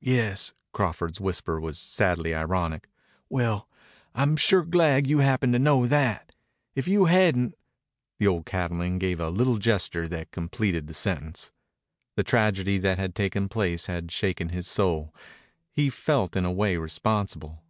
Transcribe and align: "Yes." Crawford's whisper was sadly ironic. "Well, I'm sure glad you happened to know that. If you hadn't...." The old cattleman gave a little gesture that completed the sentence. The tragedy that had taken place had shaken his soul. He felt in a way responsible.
"Yes." 0.00 0.54
Crawford's 0.72 1.20
whisper 1.20 1.58
was 1.60 1.76
sadly 1.76 2.32
ironic. 2.32 2.88
"Well, 3.28 3.68
I'm 4.14 4.36
sure 4.36 4.62
glad 4.62 5.08
you 5.08 5.18
happened 5.18 5.54
to 5.54 5.58
know 5.58 5.88
that. 5.88 6.36
If 6.76 6.86
you 6.86 7.06
hadn't...." 7.06 7.56
The 8.20 8.28
old 8.28 8.46
cattleman 8.46 9.00
gave 9.00 9.18
a 9.18 9.28
little 9.28 9.56
gesture 9.58 10.06
that 10.06 10.30
completed 10.30 10.86
the 10.86 10.94
sentence. 10.94 11.50
The 12.14 12.22
tragedy 12.22 12.78
that 12.78 12.98
had 12.98 13.16
taken 13.16 13.48
place 13.48 13.86
had 13.86 14.12
shaken 14.12 14.50
his 14.50 14.68
soul. 14.68 15.12
He 15.72 15.90
felt 15.90 16.36
in 16.36 16.44
a 16.44 16.52
way 16.52 16.76
responsible. 16.76 17.64